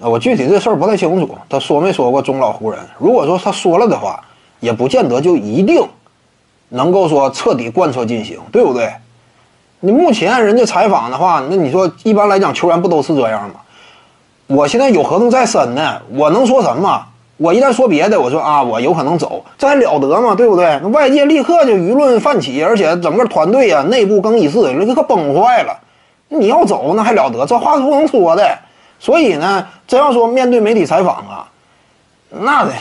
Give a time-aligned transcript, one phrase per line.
[0.00, 2.78] 啊，我具体这事儿不太清楚，他说没说过中老湖人？
[2.98, 4.22] 如果说他说了的话，
[4.60, 5.84] 也不见得就一定
[6.68, 8.92] 能够说彻底贯彻进行，对不对？
[9.80, 13.56] 你目前人家采访的话，那你说一般来讲球员不都是这样吗？
[14.46, 17.04] 我现在有合同在身呢，我能说什么？
[17.36, 20.34] 我一旦说别的，我说啊，我有可能走，这还了得吗？
[20.34, 20.78] 对不对？
[20.82, 25.76] 那外界立刻就舆论泛起，而且整个团队啊，内部更衣室立刻崩坏了。
[26.28, 27.46] 你要走，那还了得？
[27.46, 28.58] 这话是不能说的。
[28.98, 31.48] 所以呢，真要说面对媒体采访啊，
[32.30, 32.72] 那得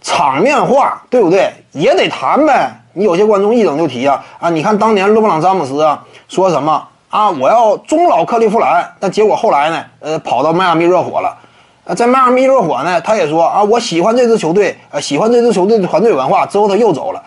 [0.00, 1.52] 场面话，对不对？
[1.72, 2.70] 也得谈呗。
[2.92, 4.48] 你有些观众一整就提啊啊！
[4.48, 7.28] 你看当年勒布朗詹姆斯啊说什么啊？
[7.30, 11.36] 我要终老克利夫兰，但结果后来呢，呃，跑到迈阿密热火了。
[11.84, 16.46] 啊，在迈阿密热火呢，他也说啊，我喜欢这支球队，呃，喜欢这支球队的团队文化。
[16.46, 17.20] 之后他又走了。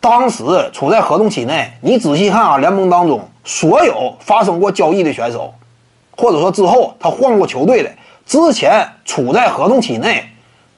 [0.00, 5.52] 当时处在合同期内，你仔细看啊，联盟当中所有发生过交易的选手，
[6.16, 7.90] 或者说之后他换过球队的，
[8.26, 10.24] 之前处在合同期内，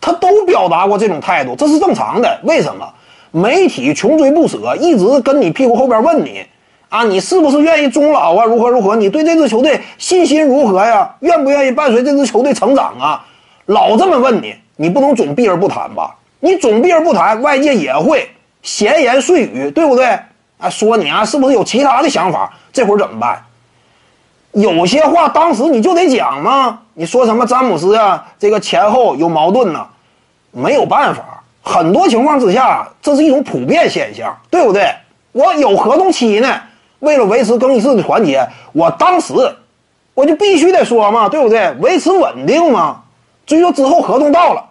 [0.00, 2.40] 他都表达过这种态度，这是正常的。
[2.44, 2.88] 为什么？
[3.30, 6.46] 媒体穷追不舍，一直跟你屁股后边问你。
[6.88, 8.44] 啊，你是不是愿意终老啊？
[8.44, 8.94] 如何如何？
[8.94, 11.12] 你对这支球队信心如何呀？
[11.18, 13.26] 愿不愿意伴随这支球队成长啊？
[13.66, 16.14] 老这么问你，你不能总避而不谈吧？
[16.38, 18.28] 你总避而不谈，外界也会
[18.62, 20.06] 闲言碎语，对不对？
[20.58, 22.52] 啊，说你啊，是不是有其他的想法？
[22.72, 23.42] 这会儿怎么办？
[24.54, 26.80] 有些话当时你就得讲吗？
[26.94, 28.24] 你说什么詹姆斯啊？
[28.38, 29.86] 这个前后有矛盾呢？
[30.52, 34.94] 没有办法，很多情况之下，这是一种普遍现象，对不对？
[35.32, 36.60] 我有合同期呢。
[37.00, 39.34] 为了维持更衣室的团结，我当时
[40.14, 41.72] 我就必须得说嘛，对不对？
[41.80, 43.02] 维持稳定嘛。
[43.44, 44.64] 至于说之后合同到了，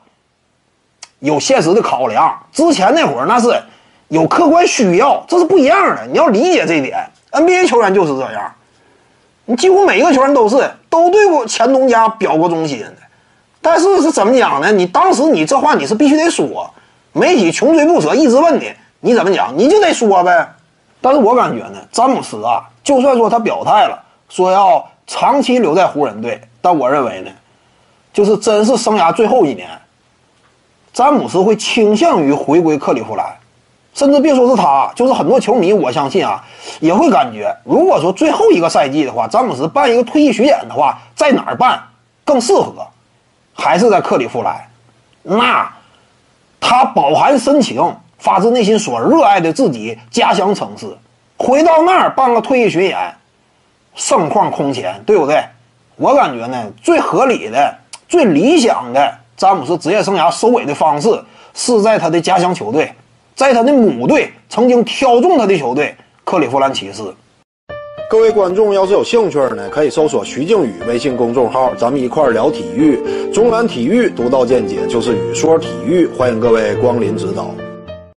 [1.19, 2.41] 有现实的考量。
[2.51, 3.61] 之前那会儿那是
[4.07, 6.07] 有客观需要，这是不一样的。
[6.07, 7.05] 你要理解这一点。
[7.31, 8.51] NBA 球员就是这样，
[9.45, 12.93] 你几乎每一个球员都是都对我前东家表过忠心的。
[13.61, 14.71] 但是是怎么讲呢？
[14.71, 16.69] 你当时你这话你是必须得说，
[17.13, 20.53] 媒体穷追不舍，一直问你，你怎么讲，你就得说呗。
[20.99, 27.31] 但是我感觉呢，詹姆斯啊，就算说他表态了，说要长期留在湖人队，但我认为呢，
[28.11, 29.69] 就是真是生涯最后一年，
[30.93, 33.25] 詹姆斯会倾向于回归克利夫兰，
[33.93, 36.43] 甚至别说是他，就是很多球迷，我相信啊，
[36.79, 41.81] 也会感觉，如果说最后一个赛季的话，詹姆斯办一个退役巡演的话，在哪儿办
[42.23, 42.85] 更适合？
[43.53, 44.55] 还是在克利夫兰？
[45.21, 45.71] 那
[46.59, 47.95] 他饱含深情。
[48.19, 50.87] 发自内心所热爱的自己家乡城市，
[51.35, 53.13] 回到那儿办个退役巡演，
[53.95, 55.43] 盛况空前，对不对？
[55.97, 57.75] 我感觉呢，最合理的、
[58.07, 61.21] 最理想的詹姆斯职业生涯收尾的方式，
[61.53, 62.93] 是在他的家乡球队，
[63.35, 67.01] 在他的母队曾经挑中他的球队克利夫兰骑士。
[68.09, 72.99] 各位观众要是有兴趣呢，可以搜索徐静宇微信公众号，咱们一块儿聊体育。
[73.31, 77.49] 中原体育独到见解就是语说体育，欢迎各位光临指导。